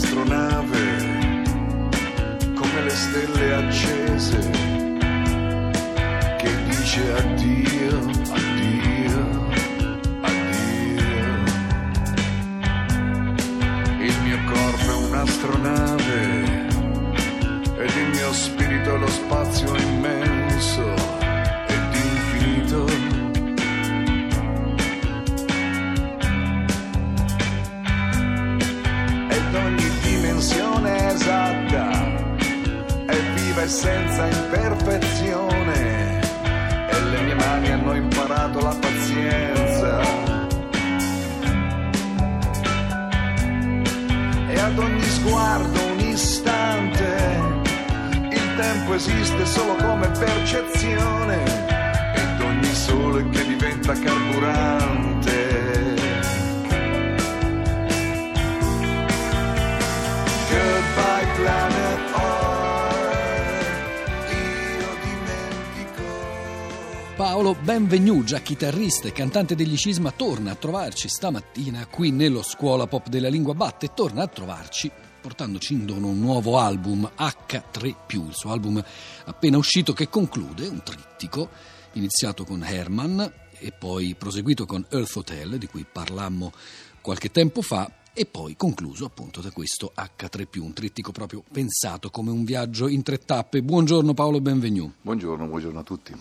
un'astronave, 0.00 0.78
come 2.54 2.82
le 2.82 2.90
stelle 2.90 3.54
accese, 3.54 4.50
che 6.38 6.50
dice 6.68 7.12
addio, 7.12 7.29
senza 33.70 34.26
imperfezione. 34.26 36.18
E 36.90 37.00
le 37.02 37.20
mie 37.22 37.34
mani 37.34 37.70
hanno 37.70 37.94
imparato 37.94 38.60
la 38.60 38.76
pazienza. 38.78 40.00
E 44.48 44.58
ad 44.58 44.76
ogni 44.76 45.02
sguardo 45.02 45.84
un 45.84 46.00
istante 46.00 47.38
il 48.30 48.54
tempo 48.56 48.94
esiste 48.94 49.46
solo 49.46 49.76
come 49.76 50.08
percezione. 50.08 51.44
Ed 52.14 52.40
ogni 52.40 52.74
sole 52.74 53.28
che 53.30 53.46
diventa 53.46 53.92
carburante 53.92 55.49
Paolo 67.50 67.64
Benvenu, 67.64 68.22
già 68.22 68.38
chitarrista 68.38 69.08
e 69.08 69.12
cantante 69.12 69.56
degli 69.56 69.76
Cisma, 69.76 70.12
torna 70.12 70.52
a 70.52 70.54
trovarci 70.54 71.08
stamattina 71.08 71.84
qui 71.86 72.12
nello 72.12 72.42
Scuola 72.42 72.86
Pop 72.86 73.08
della 73.08 73.28
Lingua 73.28 73.54
Batte 73.54 73.92
torna 73.92 74.22
a 74.22 74.28
trovarci 74.28 74.88
portandoci 75.20 75.72
in 75.72 75.84
dono 75.84 76.08
un 76.08 76.20
nuovo 76.20 76.58
album 76.58 77.10
H3+, 77.18 77.94
il 78.08 78.34
suo 78.34 78.52
album 78.52 78.80
appena 79.24 79.56
uscito 79.56 79.92
che 79.92 80.08
conclude 80.08 80.68
un 80.68 80.80
trittico 80.84 81.48
iniziato 81.94 82.44
con 82.44 82.62
Herman 82.62 83.32
e 83.58 83.72
poi 83.72 84.14
proseguito 84.16 84.64
con 84.64 84.86
Earth 84.88 85.16
Hotel, 85.16 85.58
di 85.58 85.66
cui 85.66 85.84
parlammo 85.90 86.52
qualche 87.00 87.32
tempo 87.32 87.62
fa, 87.62 87.90
e 88.12 88.26
poi 88.26 88.54
concluso 88.54 89.06
appunto 89.06 89.40
da 89.40 89.50
questo 89.50 89.92
H3+, 89.96 90.60
un 90.60 90.72
trittico 90.72 91.10
proprio 91.10 91.42
pensato 91.50 92.10
come 92.10 92.30
un 92.30 92.44
viaggio 92.44 92.86
in 92.86 93.02
tre 93.02 93.18
tappe. 93.18 93.60
Buongiorno 93.60 94.14
Paolo 94.14 94.40
Benvenu. 94.40 94.92
Buongiorno, 95.02 95.46
buongiorno 95.46 95.78
a 95.80 95.82
tutti. 95.82 96.14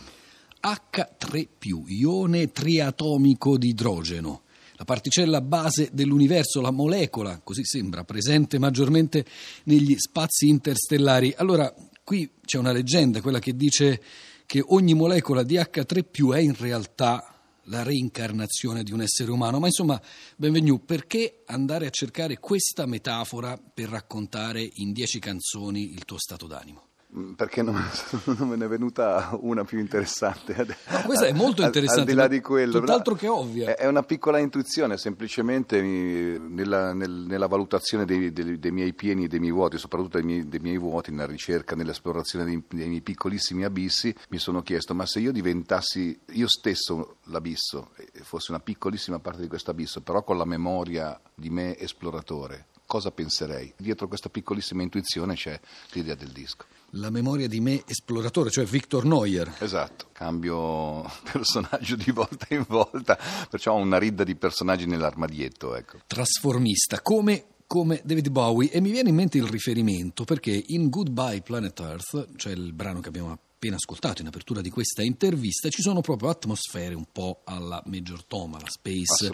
H3+, 0.61 1.47
ione 1.87 2.51
triatomico 2.51 3.57
di 3.57 3.69
idrogeno. 3.69 4.43
La 4.73 4.85
particella 4.85 5.41
base 5.41 5.89
dell'universo, 5.91 6.61
la 6.61 6.71
molecola, 6.71 7.39
così 7.43 7.65
sembra, 7.65 8.03
presente 8.03 8.59
maggiormente 8.59 9.25
negli 9.65 9.95
spazi 9.97 10.47
interstellari. 10.47 11.33
Allora, 11.37 11.73
qui 12.03 12.31
c'è 12.45 12.57
una 12.57 12.71
leggenda, 12.71 13.21
quella 13.21 13.39
che 13.39 13.55
dice 13.55 14.01
che 14.45 14.63
ogni 14.65 14.93
molecola 14.93 15.43
di 15.43 15.55
H3+, 15.55 16.33
è 16.33 16.39
in 16.39 16.55
realtà 16.57 17.33
la 17.69 17.83
reincarnazione 17.83 18.83
di 18.83 18.91
un 18.91 19.01
essere 19.01 19.31
umano. 19.31 19.59
Ma 19.59 19.67
insomma, 19.67 20.01
Benvenu, 20.35 20.83
perché 20.85 21.43
andare 21.45 21.85
a 21.85 21.91
cercare 21.91 22.39
questa 22.39 22.85
metafora 22.85 23.57
per 23.57 23.89
raccontare 23.89 24.67
in 24.75 24.91
dieci 24.91 25.19
canzoni 25.19 25.91
il 25.91 26.05
tuo 26.05 26.17
stato 26.17 26.47
d'animo? 26.47 26.88
Mm, 27.17 27.33
Perché 27.33 27.63
non, 27.63 27.73
non 28.37 28.49
me 28.49 28.55
ne 28.55 28.65
è 28.65 28.67
venuta 28.67 29.35
una 29.41 29.63
più 29.63 29.79
interessante? 29.79 30.53
No, 30.89 31.01
questa 31.05 31.25
è 31.25 31.31
molto 31.33 31.61
Al- 31.61 31.67
interessante, 31.67 32.01
Al, 32.01 32.07
di 32.07 32.13
là 32.13 32.27
di 32.27 32.39
quello, 32.39 32.79
tutt'altro 32.79 33.15
che 33.15 33.27
ovvia. 33.27 33.75
È, 33.75 33.87
una 33.87 34.03
piccola 34.03 34.37
intuizione, 34.37 34.95
semplicemente 34.97 35.81
nella, 35.81 36.93
nel- 36.93 37.25
nella 37.27 37.47
valutazione 37.47 38.05
dei, 38.05 38.31
dei- 38.31 38.59
dei 38.59 38.71
miei 38.71 38.93
pieni 38.93 39.23
e 39.23 39.27
dei 39.27 39.39
miei 39.39 39.51
vuoti, 39.51 39.79
soprattutto 39.79 40.17
dei 40.17 40.25
miei, 40.25 40.47
dei 40.47 40.59
miei 40.59 40.77
vuoti, 40.77 41.09
nella 41.09 41.25
ricerca, 41.25 41.75
nell'esplorazione 41.75 42.45
dei, 42.45 42.63
dei 42.69 42.87
miei 42.87 43.01
piccolissimi 43.01 43.63
abissi, 43.63 44.13
mi 44.29 44.37
sono 44.37 44.61
chiesto: 44.61 44.93
ma 44.93 45.07
se 45.07 45.19
io 45.19 45.31
diventassi 45.31 46.17
io 46.33 46.47
stesso 46.47 47.15
l'abisso, 47.25 47.89
fossi 48.21 48.51
una 48.51 48.59
piccolissima 48.59 49.17
parte 49.17 49.41
di 49.41 49.47
questo 49.47 49.71
abisso, 49.71 50.01
però 50.01 50.23
con 50.23 50.37
la 50.37 50.45
memoria 50.45 51.19
di 51.33 51.49
me 51.49 51.75
esploratore, 51.79 52.67
cosa 52.85 53.09
penserei? 53.09 53.73
Dietro 53.75 54.07
questa 54.07 54.29
piccolissima 54.29 54.83
intuizione 54.83 55.33
c'è 55.33 55.59
l'idea 55.93 56.13
del 56.13 56.29
disco. 56.29 56.65
La 56.93 57.09
memoria 57.09 57.47
di 57.47 57.59
me 57.59 57.83
esploratore, 57.85 58.49
cioè 58.49 58.65
Victor 58.65 59.05
Neuer. 59.05 59.55
Esatto, 59.59 60.07
cambio 60.11 61.03
personaggio 61.31 61.95
di 61.95 62.11
volta 62.11 62.47
in 62.49 62.65
volta, 62.67 63.17
perciò 63.49 63.73
ho 63.73 63.77
una 63.77 63.97
ridda 63.97 64.23
di 64.23 64.35
personaggi 64.35 64.85
nell'armadietto, 64.85 65.75
ecco. 65.75 65.99
trasformista, 66.07 67.01
come, 67.01 67.45
come 67.67 68.01
David 68.03 68.29
Bowie. 68.29 68.71
E 68.71 68.81
mi 68.81 68.91
viene 68.91 69.09
in 69.09 69.15
mente 69.15 69.37
il 69.37 69.47
riferimento 69.47 70.23
perché 70.23 70.63
in 70.67 70.89
Goodbye 70.89 71.41
Planet 71.41 71.79
Earth, 71.79 72.35
cioè 72.35 72.53
il 72.53 72.73
brano 72.73 72.99
che 72.99 73.09
abbiamo 73.09 73.31
appena 73.31 73.47
ascoltato 73.67 74.21
in 74.21 74.27
apertura 74.27 74.61
di 74.61 74.69
questa 74.69 75.03
intervista, 75.03 75.69
ci 75.69 75.81
sono 75.81 75.99
proprio 75.99 76.29
atmosfere 76.29 76.95
un 76.95 77.05
po' 77.11 77.41
alla 77.43 77.81
Major 77.85 78.23
Tom, 78.23 78.55
alla 78.55 78.69
Space. 78.69 79.31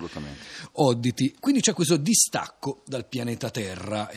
Oddity. 0.74 1.36
Quindi 1.40 1.62
c'è 1.62 1.74
questo 1.74 1.98
distacco 1.98 2.82
dal 2.86 3.08
pianeta 3.08 3.52
Terra, 3.52 4.10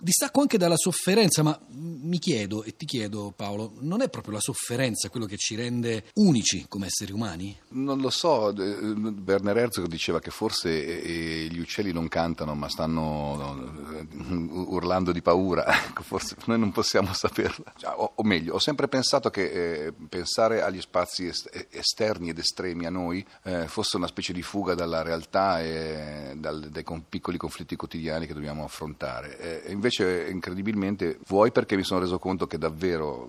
distacco 0.00 0.40
anche 0.40 0.56
dalla 0.56 0.76
sofferenza, 0.76 1.42
ma 1.42 1.58
mi 1.68 2.18
chiedo 2.18 2.62
e 2.62 2.74
ti 2.76 2.86
chiedo 2.86 3.32
Paolo, 3.36 3.74
non 3.80 4.00
è 4.00 4.08
proprio 4.08 4.34
la 4.34 4.40
sofferenza 4.40 5.10
quello 5.10 5.26
che 5.26 5.36
ci 5.36 5.54
rende 5.54 6.04
unici 6.14 6.64
come 6.68 6.86
esseri 6.86 7.12
umani? 7.12 7.56
Non 7.70 8.00
lo 8.00 8.10
so, 8.10 8.50
eh, 8.56 8.94
Werner 9.24 9.56
Herzog 9.56 9.86
diceva 9.86 10.20
che 10.20 10.30
forse 10.30 11.02
eh, 11.02 11.48
gli 11.50 11.58
uccelli 11.58 11.92
non 11.92 12.08
cantano 12.08 12.54
ma 12.54 12.68
stanno 12.68 13.68
eh, 13.92 14.06
urlando 14.24 15.12
di 15.12 15.20
paura, 15.20 15.66
ecco, 15.86 16.02
forse 16.02 16.36
noi 16.46 16.58
non 16.58 16.72
possiamo 16.72 17.12
saperlo. 17.12 17.64
Cioè, 17.76 17.92
O, 17.96 18.12
o 18.16 18.22
meglio, 18.22 18.54
ho 18.54 18.58
sempre 18.58 18.88
pensato 18.88 19.30
che 19.34 19.86
eh, 19.86 19.92
pensare 20.08 20.62
agli 20.62 20.80
spazi 20.80 21.26
est- 21.26 21.66
esterni 21.70 22.28
ed 22.28 22.38
estremi 22.38 22.86
a 22.86 22.90
noi 22.90 23.26
eh, 23.42 23.66
fosse 23.66 23.96
una 23.96 24.06
specie 24.06 24.32
di 24.32 24.42
fuga 24.42 24.74
dalla 24.74 25.02
realtà 25.02 25.60
e 25.60 26.34
dal- 26.36 26.68
dai 26.70 26.84
con- 26.84 27.08
piccoli 27.08 27.36
conflitti 27.36 27.74
quotidiani 27.74 28.28
che 28.28 28.32
dobbiamo 28.34 28.62
affrontare. 28.62 29.64
Eh, 29.66 29.72
invece, 29.72 30.28
incredibilmente, 30.30 31.18
vuoi 31.26 31.50
perché 31.50 31.74
mi 31.74 31.82
sono 31.82 31.98
reso 31.98 32.20
conto 32.20 32.46
che 32.46 32.58
davvero 32.58 33.28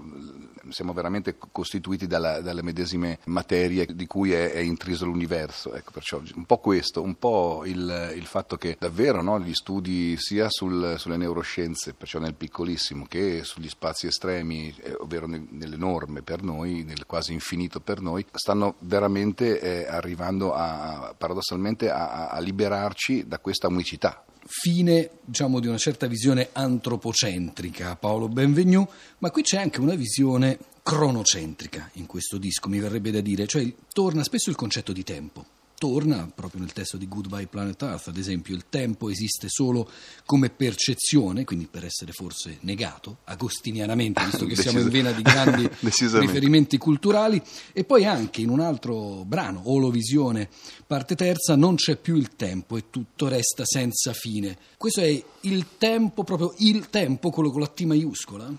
siamo 0.69 0.93
veramente 0.93 1.35
costituiti 1.51 2.07
dalla- 2.07 2.41
dalle 2.41 2.61
medesime 2.63 3.19
materie 3.25 3.85
di 3.93 4.07
cui 4.07 4.31
è, 4.33 4.51
è 4.51 4.59
intriso 4.59 5.05
l'universo. 5.05 5.73
Ecco, 5.73 5.91
perciò 5.91 6.21
un 6.35 6.45
po' 6.45 6.57
questo, 6.57 7.01
un 7.01 7.15
po' 7.17 7.63
il, 7.65 8.13
il 8.15 8.25
fatto 8.25 8.57
che 8.57 8.75
davvero 8.79 9.21
no, 9.21 9.39
gli 9.39 9.53
studi 9.53 10.15
sia 10.17 10.47
sul- 10.49 10.95
sulle 10.97 11.17
neuroscienze, 11.17 11.93
perciò 11.93 12.19
nel 12.19 12.33
piccolissimo, 12.35 13.05
che 13.07 13.41
sugli 13.43 13.69
spazi 13.69 14.07
estremi, 14.07 14.73
eh, 14.81 14.93
ovvero 14.99 15.27
nel- 15.27 15.47
nell'enorme 15.49 16.21
per 16.21 16.43
noi, 16.43 16.83
nel 16.83 17.05
quasi 17.05 17.33
infinito 17.33 17.79
per 17.79 18.01
noi, 18.01 18.25
stanno 18.33 18.75
veramente 18.79 19.59
eh, 19.59 19.87
arrivando 19.87 20.53
a, 20.53 21.13
paradossalmente 21.17 21.89
a, 21.89 22.29
a- 22.29 22.39
liberarci 22.39 23.27
da 23.27 23.39
questa 23.39 23.67
unicità. 23.67 24.23
Fine 24.47 25.09
diciamo, 25.23 25.59
di 25.59 25.67
una 25.67 25.77
certa 25.77 26.07
visione 26.07 26.49
antropocentrica, 26.51 27.95
Paolo 27.95 28.27
Benvenu, 28.27 28.87
ma 29.19 29.31
qui 29.31 29.41
c'è 29.41 29.57
anche 29.57 29.79
una 29.79 29.95
visione 29.95 30.57
cronocentrica 30.83 31.89
in 31.93 32.05
questo 32.05 32.37
disco, 32.37 32.69
mi 32.69 32.79
verrebbe 32.79 33.09
da 33.09 33.21
dire, 33.21 33.47
cioè 33.47 33.73
torna 33.91 34.23
spesso 34.23 34.51
il 34.51 34.55
concetto 34.55 34.93
di 34.93 35.03
tempo. 35.03 35.45
Torna 35.85 36.27
proprio 36.33 36.61
nel 36.61 36.73
testo 36.73 36.97
di 36.97 37.07
Goodbye 37.07 37.45
Planet 37.45 37.79
Earth, 37.83 38.07
ad 38.07 38.17
esempio, 38.17 38.55
il 38.55 38.65
tempo 38.69 39.07
esiste 39.07 39.49
solo 39.49 39.87
come 40.25 40.49
percezione, 40.49 41.43
quindi 41.43 41.67
per 41.69 41.85
essere 41.85 42.11
forse 42.11 42.57
negato, 42.61 43.17
agostinianamente, 43.25 44.25
visto 44.25 44.47
che 44.47 44.55
siamo 44.55 44.79
in 44.79 44.89
vena 44.89 45.11
di 45.11 45.21
grandi 45.21 45.69
riferimenti 45.79 46.79
culturali, 46.79 47.39
e 47.71 47.83
poi 47.83 48.03
anche 48.03 48.41
in 48.41 48.49
un 48.49 48.61
altro 48.61 49.23
brano, 49.25 49.61
Olovisione, 49.65 50.49
parte 50.87 51.13
terza, 51.13 51.55
non 51.55 51.75
c'è 51.75 51.97
più 51.97 52.15
il 52.15 52.35
tempo 52.35 52.77
e 52.77 52.85
tutto 52.89 53.27
resta 53.27 53.63
senza 53.63 54.11
fine. 54.13 54.57
Questo 54.77 55.01
è 55.01 55.23
il 55.41 55.67
tempo, 55.77 56.23
proprio 56.23 56.55
il 56.57 56.89
tempo, 56.89 57.29
quello 57.29 57.51
con 57.51 57.61
la 57.61 57.67
T 57.67 57.81
maiuscola? 57.81 58.51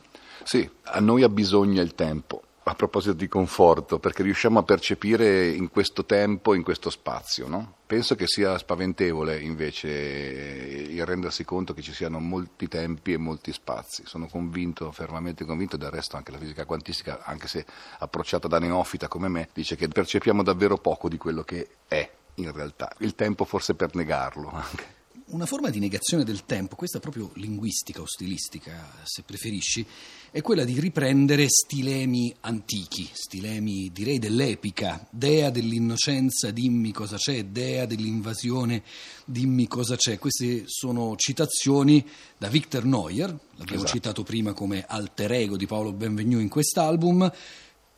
Sì, 0.44 0.70
a 0.84 1.00
noi 1.00 1.25
ha 1.25 1.29
bisogno 1.29 1.82
il 1.82 1.96
tempo. 1.96 2.43
A 2.69 2.75
proposito 2.75 3.15
di 3.15 3.29
conforto, 3.29 4.01
perché 4.01 4.25
riusciamo 4.25 4.59
a 4.59 4.65
percepire 4.65 5.51
in 5.51 5.71
questo 5.71 6.05
tempo, 6.05 6.53
in 6.53 6.65
questo 6.65 6.91
spazio, 6.91 7.47
no? 7.47 7.77
Penso 7.87 8.17
che 8.17 8.27
sia 8.27 8.59
spaventevole 8.59 9.39
invece 9.39 9.89
il 9.89 11.07
rendersi 11.07 11.45
conto 11.45 11.75
che 11.75 11.81
ci 11.81 11.93
siano 11.93 12.19
molti 12.19 12.67
tempi 12.67 13.13
e 13.13 13.19
molti 13.19 13.53
spazi. 13.53 14.03
Sono 14.05 14.27
convinto, 14.27 14.91
fermamente 14.91 15.45
convinto, 15.45 15.77
del 15.77 15.91
resto 15.91 16.17
anche 16.17 16.33
la 16.33 16.39
fisica 16.39 16.65
quantistica, 16.65 17.23
anche 17.23 17.47
se 17.47 17.65
approcciata 17.99 18.49
da 18.49 18.59
neofita 18.59 19.07
come 19.07 19.29
me, 19.29 19.49
dice 19.53 19.77
che 19.77 19.87
percepiamo 19.87 20.43
davvero 20.43 20.77
poco 20.77 21.09
di 21.09 21.19
quello 21.19 21.45
che 21.45 21.69
è 21.87 22.11
in 22.35 22.51
realtà. 22.53 22.93
Il 22.99 23.15
tempo 23.15 23.45
forse 23.45 23.77
per 23.77 23.95
negarlo 23.95 24.51
anche. 24.51 24.95
Una 25.37 25.47
forma 25.47 25.69
di 25.69 25.79
negazione 25.79 26.25
del 26.25 26.47
tempo, 26.47 26.77
questa 26.77 26.99
proprio 26.99 27.31
linguistica 27.35 28.00
o 28.00 28.06
stilistica, 28.06 28.91
se 29.05 29.23
preferisci, 29.23 29.87
è 30.31 30.41
quella 30.41 30.65
di 30.65 30.81
riprendere 30.81 31.47
stilemi 31.49 32.35
antichi, 32.41 33.06
stilemi 33.12 33.91
direi 33.93 34.19
dell'epica, 34.19 35.06
dea 35.11 35.50
dell'innocenza, 35.50 36.50
dimmi 36.50 36.91
cosa 36.91 37.17
c'è, 37.19 37.44
dea 37.44 37.85
dell'invasione, 37.85 38.83
dimmi 39.27 39.69
cosa 39.69 39.94
c'è. 39.97 40.19
Queste 40.19 40.65
sono 40.67 41.17
citazioni 41.17 42.05
da 42.39 42.49
Victor 42.49 42.85
Neuer, 42.87 43.29
l'abbiamo 43.29 43.82
esatto. 43.82 43.93
citato 43.93 44.23
prima 44.23 44.55
come 44.55 44.87
alter 44.89 45.32
ego 45.32 45.59
di 45.59 45.67
Paolo 45.67 45.93
Benvenu 45.93 46.39
in 46.39 46.49
quest'album, 46.49 47.31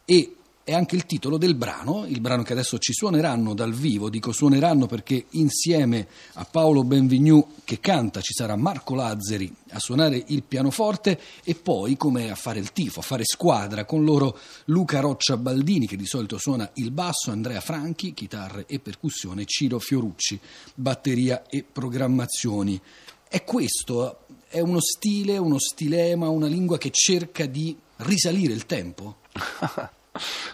e 0.04 0.37
è 0.68 0.74
anche 0.74 0.96
il 0.96 1.06
titolo 1.06 1.38
del 1.38 1.54
brano, 1.54 2.04
il 2.06 2.20
brano 2.20 2.42
che 2.42 2.52
adesso 2.52 2.78
ci 2.78 2.92
suoneranno 2.92 3.54
dal 3.54 3.72
vivo, 3.72 4.10
dico 4.10 4.32
suoneranno 4.32 4.84
perché 4.84 5.24
insieme 5.30 6.06
a 6.34 6.44
Paolo 6.44 6.84
Benvignu 6.84 7.54
che 7.64 7.80
canta 7.80 8.20
ci 8.20 8.34
sarà 8.34 8.54
Marco 8.54 8.94
Lazzari 8.94 9.50
a 9.70 9.78
suonare 9.78 10.22
il 10.26 10.42
pianoforte 10.42 11.18
e 11.42 11.54
poi 11.54 11.96
come 11.96 12.30
a 12.30 12.34
fare 12.34 12.58
il 12.58 12.72
tifo, 12.72 13.00
a 13.00 13.02
fare 13.02 13.24
squadra 13.24 13.86
con 13.86 14.04
loro 14.04 14.38
Luca 14.66 15.00
Roccia 15.00 15.38
Baldini 15.38 15.86
che 15.86 15.96
di 15.96 16.04
solito 16.04 16.36
suona 16.36 16.70
il 16.74 16.90
basso, 16.90 17.30
Andrea 17.30 17.62
Franchi, 17.62 18.12
chitarre 18.12 18.66
e 18.66 18.78
percussione, 18.78 19.46
Ciro 19.46 19.78
Fiorucci, 19.78 20.38
batteria 20.74 21.46
e 21.48 21.64
programmazioni. 21.64 22.78
È 23.26 23.42
questo, 23.42 24.26
è 24.48 24.60
uno 24.60 24.82
stile, 24.82 25.38
uno 25.38 25.58
stilema, 25.58 26.28
una 26.28 26.46
lingua 26.46 26.76
che 26.76 26.90
cerca 26.92 27.46
di 27.46 27.74
risalire 27.96 28.52
il 28.52 28.66
tempo? 28.66 29.20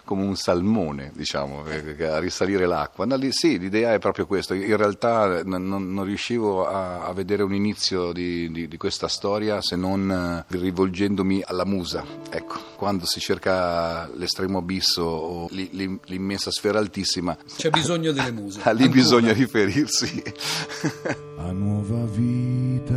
come 0.03 0.23
un 0.23 0.35
salmone, 0.35 1.11
diciamo, 1.13 1.63
a 1.63 2.19
risalire 2.19 2.65
l'acqua. 2.65 3.05
No, 3.05 3.17
sì, 3.31 3.57
l'idea 3.59 3.93
è 3.93 3.99
proprio 3.99 4.25
questa. 4.25 4.55
In 4.55 4.77
realtà 4.77 5.43
non, 5.43 5.67
non 5.67 6.03
riuscivo 6.03 6.67
a, 6.67 7.05
a, 7.05 7.13
vedere 7.13 7.43
un 7.43 7.53
inizio 7.53 8.11
di, 8.11 8.51
di, 8.51 8.67
di, 8.67 8.77
questa 8.77 9.07
storia 9.07 9.61
se 9.61 9.75
non 9.75 10.09
eh, 10.11 10.55
rivolgendomi 10.57 11.43
alla 11.45 11.65
musa. 11.65 12.03
Ecco, 12.29 12.59
quando 12.75 13.05
si 13.05 13.19
cerca 13.19 14.09
l'estremo 14.15 14.57
abisso 14.57 15.03
o 15.03 15.47
l'immensa 15.51 16.51
sfera 16.51 16.79
altissima, 16.79 17.37
c'è 17.57 17.69
bisogno 17.69 18.11
delle 18.11 18.31
muse. 18.31 18.59
lì 18.63 18.69
Ancora. 18.69 18.87
bisogna 18.89 19.33
riferirsi. 19.33 20.23
a 21.37 21.51
nuova 21.51 22.05
vita, 22.05 22.93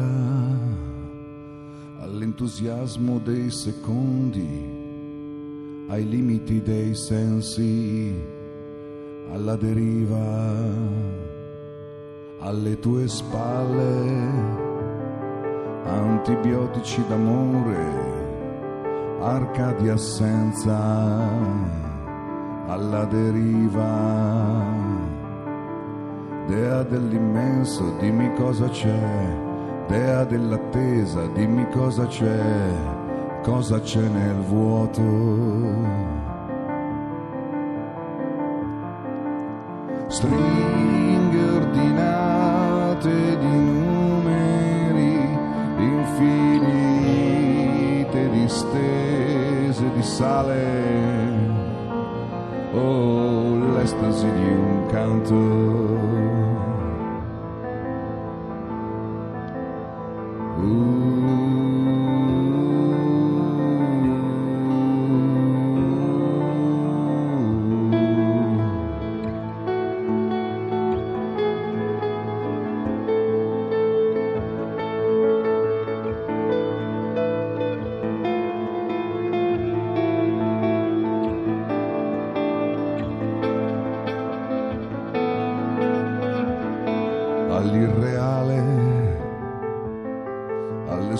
all'entusiasmo 2.00 3.18
dei 3.18 3.50
secondi 3.50 4.77
ai 5.88 6.06
limiti 6.06 6.60
dei 6.60 6.94
sensi, 6.94 8.14
alla 9.32 9.56
deriva, 9.56 10.54
alle 12.40 12.78
tue 12.78 13.08
spalle, 13.08 14.28
antibiotici 15.84 17.02
d'amore, 17.08 17.76
arca 19.20 19.72
di 19.72 19.88
assenza, 19.88 21.26
alla 22.66 23.04
deriva. 23.06 24.66
Dea 26.48 26.82
dell'immenso, 26.82 27.96
dimmi 27.98 28.30
cosa 28.34 28.68
c'è, 28.68 29.36
dea 29.86 30.24
dell'attesa, 30.24 31.26
dimmi 31.28 31.66
cosa 31.70 32.06
c'è 32.06 32.97
cosa 33.48 33.80
c'è 33.80 34.06
nel 34.06 34.42
vuoto. 34.42 35.00
Stringhe 40.08 41.42
ordinate 41.56 43.38
di 43.38 43.46
numeri 43.46 45.38
infinite, 45.78 46.50
distese 48.32 49.90
di 49.94 50.02
sale. 50.02 51.56
Oh, 52.74 53.56
l'estasi 53.76 54.30
di 54.30 54.44
un 54.44 54.86
canto. 54.90 55.88
all'irreale, 60.58 60.97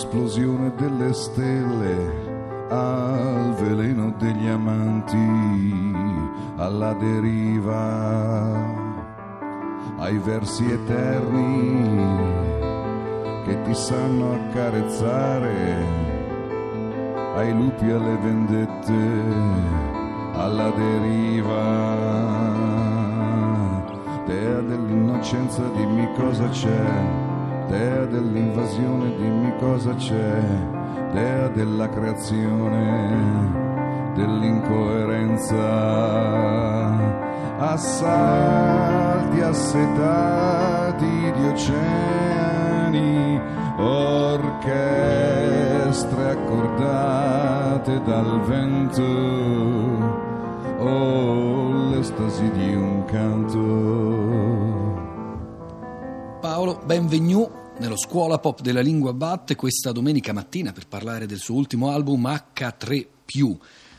all'esplosione 0.09 0.73
delle 0.77 1.13
stelle, 1.13 2.67
al 2.71 3.55
veleno 3.61 4.15
degli 4.19 4.47
amanti, 4.47 5.95
alla 6.57 6.95
deriva, 6.95 8.55
ai 9.99 10.17
versi 10.19 10.65
eterni 10.65 12.07
che 13.45 13.61
ti 13.63 13.75
sanno 13.75 14.33
accarezzare, 14.33 15.85
ai 17.37 17.53
lupi 17.53 17.91
alle 17.91 18.17
vendette, 18.23 19.27
alla 20.35 20.71
deriva 20.71 22.07
Dea 24.27 24.61
dell'innocenza, 24.61 25.63
dimmi 25.75 26.07
cosa 26.15 26.49
c'è. 26.49 27.28
Dea 27.69 28.05
dell'invasione, 28.07 29.15
dimmi 29.17 29.53
cosa 29.59 29.95
c'è. 29.95 30.41
Dea 31.13 31.49
della 31.49 31.87
creazione, 31.91 33.53
dell'incoerenza. 34.15 35.57
Assalti 37.59 39.41
assetati 39.43 41.33
di 41.37 41.47
oceani, 41.47 43.39
orchestre 43.77 44.71
accordate 46.31 48.01
dal 48.03 48.41
vento 48.47 49.03
oh 50.79 51.91
l'estasi 51.91 52.51
di 52.53 52.75
un 52.75 53.05
canto. 53.05 53.67
Paolo, 56.41 56.79
benvenuto 56.87 57.58
nello 57.81 57.97
Scuola 57.97 58.39
Pop 58.39 58.61
della 58.61 58.81
Lingua 58.81 59.13
Batte 59.13 59.55
questa 59.55 59.93
domenica 59.93 60.33
mattina 60.33 60.73
per 60.73 60.89
parlare 60.89 61.27
del 61.27 61.39
suo 61.39 61.55
ultimo 61.55 61.91
album 61.91 62.27
H3+, 62.27 63.57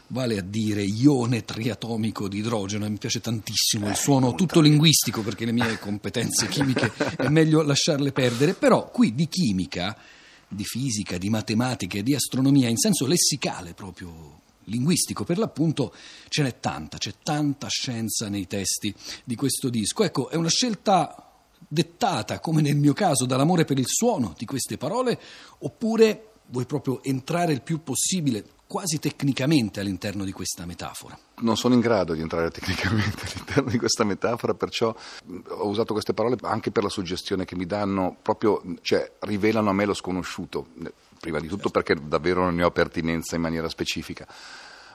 vale 0.08 0.38
a 0.38 0.42
dire 0.42 0.84
ione 0.84 1.46
triatomico 1.46 2.28
di 2.28 2.40
idrogeno. 2.40 2.90
Mi 2.90 2.98
piace 2.98 3.22
tantissimo 3.22 3.86
il 3.86 3.94
eh, 3.94 3.96
suono 3.96 4.36
tutto 4.36 4.60
linguistico 4.60 5.22
perché 5.22 5.46
le 5.46 5.54
mie 5.54 5.80
competenze 5.80 6.48
chimiche 6.48 6.92
è 7.16 7.30
meglio 7.30 7.62
lasciarle 7.62 8.12
perdere, 8.12 8.54
però 8.54 8.90
qui 8.92 9.16
di 9.16 9.28
chimica, 9.28 9.98
di 10.48 10.64
fisica, 10.66 11.18
di 11.18 11.30
matematica 11.30 11.98
e 11.98 12.04
di 12.04 12.14
astronomia 12.14 12.68
in 12.68 12.78
senso 12.78 13.06
lessicale 13.06 13.74
proprio 13.74 14.42
linguistico 14.66 15.24
per 15.24 15.38
l'appunto 15.38 15.94
ce 16.28 16.44
n'è 16.44 16.60
tanta, 16.60 16.98
c'è 16.98 17.14
tanta 17.24 17.68
scienza 17.70 18.28
nei 18.28 18.46
testi 18.46 18.94
di 19.24 19.36
questo 19.36 19.70
disco. 19.70 20.04
Ecco, 20.04 20.30
è 20.30 20.36
una 20.36 20.50
scelta 20.50 21.29
dettata, 21.68 22.40
come 22.40 22.62
nel 22.62 22.76
mio 22.76 22.94
caso, 22.94 23.26
dall'amore 23.26 23.66
per 23.66 23.78
il 23.78 23.88
suono 23.88 24.34
di 24.38 24.46
queste 24.46 24.78
parole, 24.78 25.20
oppure 25.60 26.26
vuoi 26.48 26.66
proprio 26.66 27.04
entrare 27.04 27.54
il 27.54 27.62
più 27.62 27.84
possibile, 27.84 28.44
quasi 28.66 29.00
tecnicamente, 29.00 29.80
all'interno 29.80 30.24
di 30.24 30.32
questa 30.32 30.66
metafora? 30.66 31.18
Non 31.40 31.58
sono 31.58 31.74
in 31.74 31.80
grado 31.80 32.14
di 32.14 32.22
entrare 32.22 32.50
tecnicamente 32.50 33.26
all'interno 33.26 33.70
di 33.70 33.78
questa 33.78 34.04
metafora, 34.04 34.54
perciò 34.54 34.94
ho 35.48 35.68
usato 35.68 35.94
queste 35.94 36.14
parole 36.14 36.38
anche 36.42 36.72
per 36.72 36.84
la 36.84 36.90
suggestione 36.90 37.46
che 37.46 37.56
mi 37.56 37.66
danno, 37.66 38.18
proprio, 38.22 38.62
cioè 38.82 39.12
rivelano 39.20 39.70
a 39.70 39.74
me 39.74 39.86
lo 39.86 39.94
sconosciuto 39.94 40.68
prima 41.20 41.40
di 41.40 41.48
tutto 41.48 41.70
perché 41.70 41.96
davvero 42.02 42.44
non 42.44 42.56
ne 42.56 42.64
ho 42.64 42.72
pertinenza 42.72 43.36
in 43.36 43.42
maniera 43.42 43.68
specifica 43.68 44.26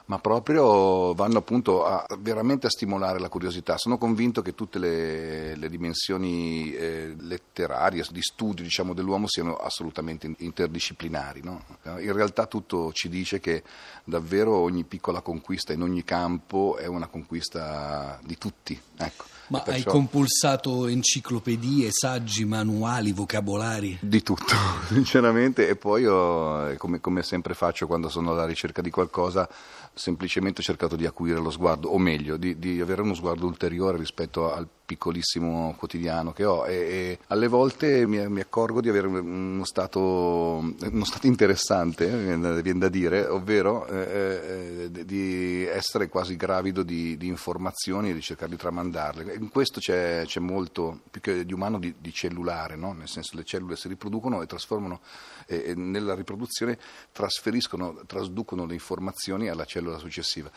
ma 0.05 0.19
proprio 0.19 1.13
vanno 1.13 1.39
appunto 1.39 1.85
a, 1.85 2.05
veramente 2.19 2.67
a 2.67 2.69
stimolare 2.69 3.19
la 3.19 3.29
curiosità. 3.29 3.77
Sono 3.77 3.97
convinto 3.97 4.41
che 4.41 4.53
tutte 4.53 4.77
le, 4.77 5.55
le 5.55 5.69
dimensioni 5.69 6.73
eh, 6.73 7.15
letterarie, 7.17 8.05
di 8.11 8.21
studio 8.21 8.63
diciamo, 8.63 8.93
dell'uomo 8.93 9.27
siano 9.27 9.55
assolutamente 9.55 10.31
interdisciplinari. 10.37 11.41
No? 11.43 11.63
In 11.99 12.13
realtà 12.13 12.45
tutto 12.45 12.91
ci 12.93 13.09
dice 13.09 13.39
che 13.39 13.63
davvero 14.03 14.55
ogni 14.55 14.83
piccola 14.83 15.21
conquista 15.21 15.73
in 15.73 15.81
ogni 15.81 16.03
campo 16.03 16.77
è 16.77 16.85
una 16.85 17.07
conquista 17.07 18.19
di 18.23 18.37
tutti. 18.37 18.79
Ecco. 18.97 19.34
Ma 19.47 19.59
perciò- 19.59 19.89
hai 19.89 19.95
compulsato 19.95 20.87
enciclopedie, 20.87 21.89
saggi, 21.91 22.45
manuali, 22.45 23.11
vocabolari? 23.11 23.97
Di 24.01 24.23
tutto, 24.23 24.53
sinceramente, 24.89 25.67
e 25.67 25.75
poi 25.75 26.05
ho, 26.05 26.75
come, 26.77 26.99
come 26.99 27.21
sempre 27.21 27.53
faccio 27.53 27.87
quando 27.87 28.09
sono 28.09 28.31
alla 28.31 28.45
ricerca 28.45 28.81
di 28.81 28.89
qualcosa, 28.89 29.47
semplicemente 29.93 30.61
ho 30.61 30.63
cercato 30.63 30.95
di 30.95 31.05
acuire 31.05 31.39
lo 31.39 31.51
sguardo, 31.51 31.89
o 31.89 31.97
meglio, 31.97 32.37
di, 32.37 32.57
di 32.57 32.81
avere 32.81 33.01
uno 33.01 33.13
sguardo 33.13 33.45
ulteriore 33.45 33.97
rispetto 33.97 34.51
al 34.51 34.67
piccolissimo 34.85 35.73
quotidiano 35.77 36.31
che 36.31 36.45
ho 36.45 36.67
e, 36.67 36.73
e 36.73 37.19
alle 37.27 37.47
volte 37.47 38.05
mi, 38.05 38.27
mi 38.29 38.39
accorgo 38.39 38.81
di 38.81 38.89
avere 38.89 39.07
uno 39.07 39.65
stato, 39.65 39.99
uno 39.99 41.05
stato 41.05 41.27
interessante, 41.27 42.05
eh, 42.05 42.61
viene 42.61 42.79
da 42.79 42.89
dire, 42.89 43.25
ovvero 43.25 43.87
eh, 43.87 44.89
eh, 44.91 45.05
di 45.05 45.65
essere 45.65 46.07
quasi 46.07 46.35
gravido 46.35 46.83
di, 46.83 47.17
di 47.17 47.27
informazioni 47.27 48.11
e 48.11 48.13
di 48.13 48.21
cercare 48.21 48.51
di 48.51 48.57
tramandarle. 48.57 49.33
In 49.33 49.49
questo 49.49 49.79
c'è, 49.79 50.23
c'è 50.25 50.39
molto, 50.39 51.01
più 51.09 51.21
che 51.21 51.45
di 51.45 51.53
umano, 51.53 51.79
di, 51.79 51.95
di 51.97 52.13
cellulare, 52.13 52.75
no? 52.75 52.93
nel 52.93 53.07
senso 53.07 53.35
le 53.35 53.43
cellule 53.43 53.75
si 53.75 53.87
riproducono 53.87 54.41
e 54.41 54.45
trasformano, 54.45 55.01
e 55.47 55.73
nella 55.75 56.13
riproduzione 56.13 56.77
trasferiscono, 57.11 58.01
trasducono 58.05 58.65
le 58.65 58.73
informazioni 58.73 59.49
alla 59.49 59.65
cellula 59.65 59.97
successiva. 59.97 60.51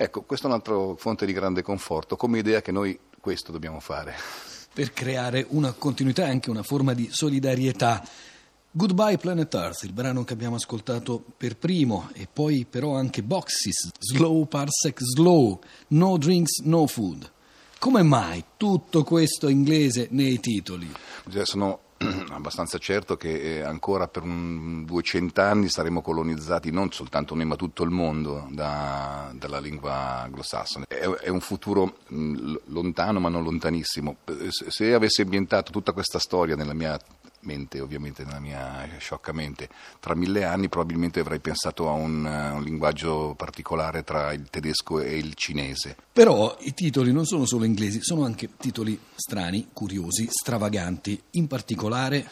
Ecco, 0.00 0.22
questa 0.22 0.46
è 0.46 0.48
un'altra 0.48 0.76
fonte 0.94 1.26
di 1.26 1.32
grande 1.32 1.60
conforto, 1.60 2.14
come 2.14 2.38
idea 2.38 2.62
che 2.62 2.70
noi 2.70 2.96
questo 3.20 3.50
dobbiamo 3.50 3.80
fare. 3.80 4.14
Per 4.72 4.92
creare 4.92 5.44
una 5.48 5.72
continuità 5.72 6.24
e 6.24 6.30
anche 6.30 6.50
una 6.50 6.62
forma 6.62 6.94
di 6.94 7.08
solidarietà. 7.10 8.06
Goodbye 8.70 9.18
Planet 9.18 9.52
Earth, 9.52 9.82
il 9.82 9.92
brano 9.92 10.22
che 10.22 10.34
abbiamo 10.34 10.54
ascoltato 10.54 11.20
per 11.36 11.56
primo, 11.56 12.10
e 12.12 12.28
poi 12.32 12.64
però 12.64 12.94
anche 12.94 13.24
Boxes, 13.24 13.90
Slow 13.98 14.46
Parsec 14.46 15.00
Slow, 15.00 15.58
No 15.88 16.16
Drinks, 16.16 16.60
No 16.60 16.86
Food. 16.86 17.28
Come 17.80 18.04
mai 18.04 18.44
tutto 18.56 19.02
questo 19.02 19.48
inglese 19.48 20.06
nei 20.12 20.38
titoli? 20.38 20.88
Sono 21.42 21.80
abbastanza 22.30 22.78
certo 22.78 23.16
che 23.16 23.58
eh, 23.58 23.60
ancora 23.62 24.08
per 24.08 24.22
un 24.22 24.84
200 24.84 25.40
anni 25.40 25.68
saremo 25.68 26.00
colonizzati 26.00 26.70
non 26.70 26.92
soltanto 26.92 27.34
noi 27.34 27.44
ma 27.44 27.56
tutto 27.56 27.82
il 27.82 27.90
mondo 27.90 28.46
da- 28.50 29.32
dalla 29.34 29.58
lingua 29.58 30.22
anglosassone. 30.22 30.86
È, 30.86 31.06
è 31.06 31.28
un 31.28 31.40
futuro 31.40 31.98
l- 32.08 32.54
lontano 32.66 33.20
ma 33.20 33.28
non 33.28 33.42
lontanissimo. 33.42 34.16
Se 34.48 34.94
avessi 34.94 35.22
ambientato 35.22 35.72
tutta 35.72 35.92
questa 35.92 36.18
storia 36.18 36.56
nella 36.56 36.74
mia 36.74 36.98
mente, 37.40 37.80
ovviamente 37.80 38.24
nella 38.24 38.40
mia 38.40 38.86
sciocca 38.98 39.32
mente, 39.32 39.68
tra 40.00 40.14
mille 40.14 40.44
anni 40.44 40.68
probabilmente 40.68 41.20
avrei 41.20 41.38
pensato 41.40 41.88
a 41.88 41.92
un, 41.92 42.26
eh, 42.26 42.50
un 42.50 42.62
linguaggio 42.62 43.34
particolare 43.36 44.04
tra 44.04 44.32
il 44.32 44.48
tedesco 44.50 45.00
e 45.00 45.16
il 45.16 45.34
cinese. 45.34 45.96
Però 46.12 46.56
i 46.60 46.74
titoli 46.74 47.12
non 47.12 47.26
sono 47.26 47.46
solo 47.46 47.64
inglesi, 47.64 48.00
sono 48.02 48.24
anche 48.24 48.50
titoli 48.56 48.98
strani, 49.14 49.68
curiosi, 49.72 50.26
stravaganti. 50.30 51.20
In 51.32 51.46
particolare, 51.46 52.28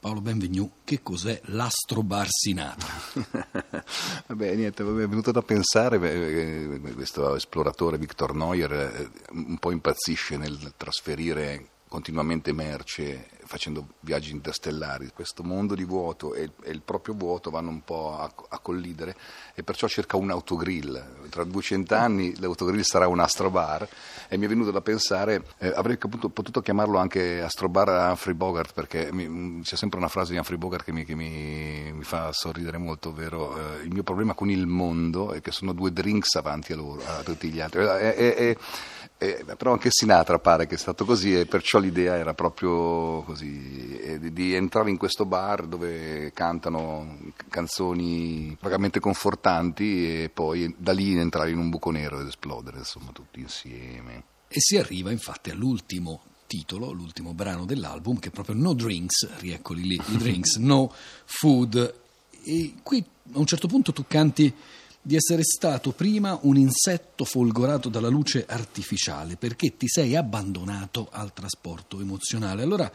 Paolo 0.00 0.20
Benvenu, 0.20 0.70
che 0.84 1.02
cos'è 1.02 1.40
l'Astrobar 1.46 2.26
Sinatra? 2.28 2.88
Vabbè, 4.26 4.54
niente, 4.54 4.84
mi 4.84 5.02
è 5.02 5.08
venuto 5.08 5.32
da 5.32 5.42
pensare, 5.42 5.98
eh, 6.00 6.80
questo 6.94 7.34
esploratore 7.34 7.98
Victor 7.98 8.34
Neuer 8.34 8.72
eh, 8.72 9.10
un 9.32 9.58
po' 9.58 9.72
impazzisce 9.72 10.36
nel 10.36 10.72
trasferire 10.76 11.68
continuamente 11.88 12.52
merce 12.52 13.28
facendo 13.48 13.86
viaggi 14.00 14.30
interstellari, 14.32 15.10
questo 15.14 15.42
mondo 15.42 15.74
di 15.74 15.84
vuoto 15.84 16.34
e, 16.34 16.50
e 16.62 16.70
il 16.70 16.82
proprio 16.82 17.14
vuoto 17.14 17.48
vanno 17.50 17.70
un 17.70 17.82
po' 17.82 18.18
a, 18.18 18.30
a 18.50 18.58
collidere 18.58 19.16
e 19.54 19.62
perciò 19.62 19.88
cerca 19.88 20.18
un 20.18 20.30
autogrill, 20.30 21.28
tra 21.30 21.44
200 21.44 21.94
anni 21.94 22.38
l'autogrill 22.38 22.82
sarà 22.82 23.08
un 23.08 23.20
astrobar 23.20 23.88
e 24.28 24.36
mi 24.36 24.44
è 24.44 24.48
venuto 24.48 24.70
da 24.70 24.82
pensare, 24.82 25.42
eh, 25.58 25.68
avrei 25.74 25.96
potuto, 25.96 26.28
potuto 26.28 26.60
chiamarlo 26.60 26.98
anche 26.98 27.40
astrobar 27.40 27.88
Humphrey 28.10 28.34
Bogart 28.34 28.74
perché 28.74 29.08
mi- 29.12 29.26
mm, 29.26 29.60
c'è 29.62 29.76
sempre 29.76 29.98
una 29.98 30.08
frase 30.08 30.32
di 30.32 30.36
Humphrey 30.36 30.58
Bogart 30.58 30.84
che 30.84 30.92
mi, 30.92 31.06
che 31.06 31.14
mi- 31.14 31.90
mi 31.92 32.04
fa 32.04 32.30
sorridere 32.32 32.76
molto, 32.76 33.08
ovvero 33.08 33.56
eh, 33.78 33.82
il 33.84 33.92
mio 33.92 34.02
problema 34.02 34.34
con 34.34 34.50
il 34.50 34.66
mondo 34.66 35.32
è 35.32 35.40
che 35.40 35.52
sono 35.52 35.72
due 35.72 35.90
drinks 35.90 36.34
avanti 36.34 36.74
a 36.74 36.76
loro, 36.76 37.00
a 37.06 37.22
tutti 37.22 37.48
gli 37.48 37.60
altri. 37.60 37.80
Eh, 37.82 38.14
eh, 38.16 38.56
eh, 39.18 39.44
però 39.56 39.72
anche 39.72 39.90
Sinatra 39.90 40.38
pare 40.38 40.68
che 40.68 40.76
è 40.76 40.78
stato 40.78 41.04
così 41.04 41.36
e 41.36 41.46
perciò 41.46 41.80
l'idea 41.80 42.16
era 42.16 42.34
proprio 42.34 43.22
così, 43.22 43.98
eh, 43.98 44.18
di, 44.20 44.32
di 44.32 44.54
entrare 44.54 44.90
in 44.90 44.96
questo 44.96 45.26
bar 45.26 45.66
dove 45.66 46.32
cantano 46.32 47.18
canzoni 47.48 48.56
vagamente 48.60 49.00
confortanti 49.00 50.22
e 50.22 50.30
poi 50.32 50.72
da 50.78 50.92
lì 50.92 51.18
entrare 51.18 51.50
in 51.50 51.58
un 51.58 51.68
buco 51.68 51.90
nero 51.90 52.20
ed 52.20 52.28
esplodere, 52.28 52.78
insomma, 52.78 53.10
tutti 53.10 53.40
insieme. 53.40 54.22
E 54.46 54.60
si 54.60 54.76
arriva 54.76 55.10
infatti 55.10 55.50
all'ultimo 55.50 56.22
titolo, 56.46 56.92
l'ultimo 56.92 57.34
brano 57.34 57.64
dell'album, 57.64 58.20
che 58.20 58.28
è 58.28 58.32
proprio 58.32 58.54
No 58.54 58.72
Drinks, 58.72 59.28
rieccoli 59.38 59.82
lì, 59.82 59.94
i 59.94 60.16
drinks, 60.16 60.56
No 60.62 60.92
Food. 61.24 61.94
E 62.44 62.74
qui 62.82 63.04
a 63.32 63.38
un 63.38 63.46
certo 63.46 63.66
punto 63.66 63.92
tu 63.92 64.04
canti 64.06 64.54
di 65.00 65.16
essere 65.16 65.42
stato 65.42 65.92
prima 65.92 66.38
un 66.42 66.56
insetto 66.56 67.24
folgorato 67.24 67.88
dalla 67.88 68.08
luce 68.08 68.44
artificiale 68.46 69.36
perché 69.36 69.76
ti 69.76 69.88
sei 69.88 70.16
abbandonato 70.16 71.08
al 71.10 71.32
trasporto 71.32 72.00
emozionale. 72.00 72.62
Allora 72.62 72.90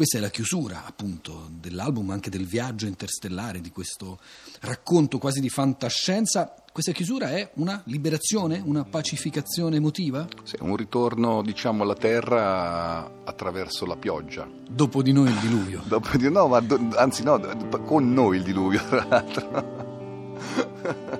questa 0.00 0.16
è 0.16 0.20
la 0.22 0.30
chiusura 0.30 0.86
appunto 0.86 1.50
dell'album, 1.60 2.08
anche 2.08 2.30
del 2.30 2.46
viaggio 2.46 2.86
interstellare, 2.86 3.60
di 3.60 3.70
questo 3.70 4.18
racconto 4.60 5.18
quasi 5.18 5.40
di 5.40 5.50
fantascienza. 5.50 6.54
Questa 6.72 6.92
chiusura 6.92 7.32
è 7.32 7.50
una 7.56 7.82
liberazione, 7.84 8.62
una 8.64 8.84
pacificazione 8.84 9.76
emotiva? 9.76 10.26
Sì, 10.42 10.56
un 10.60 10.76
ritorno, 10.76 11.42
diciamo, 11.42 11.82
alla 11.82 11.96
terra 11.96 13.24
attraverso 13.24 13.84
la 13.84 13.96
pioggia. 13.96 14.48
Dopo 14.70 15.02
di 15.02 15.12
noi 15.12 15.28
il 15.28 15.38
diluvio. 15.38 15.82
Dopo 15.86 16.16
di- 16.16 16.30
no, 16.30 16.46
ma 16.48 16.60
do- 16.60 16.80
anzi 16.94 17.22
no, 17.22 17.38
con 17.84 18.10
noi 18.10 18.38
il 18.38 18.42
diluvio, 18.42 18.82
tra 18.88 19.04
l'altro. 19.04 19.88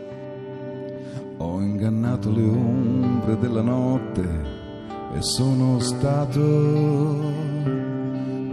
Ho 1.42 1.58
ingannato 1.62 2.30
le 2.30 2.42
ombre 2.42 3.38
della 3.38 3.62
notte 3.62 4.22
e 5.14 5.22
sono 5.22 5.78
stato 5.78 6.38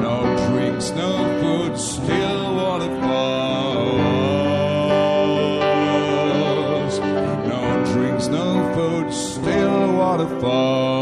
No 0.00 0.22
drinks, 0.48 0.90
no 0.92 1.18
food, 1.42 1.78
still 1.78 2.54
waterfalls. 2.56 4.00
No 7.46 7.84
drinks, 7.92 8.28
no 8.28 8.72
food, 8.74 9.12
still 9.12 9.92
waterfalls. 9.92 10.99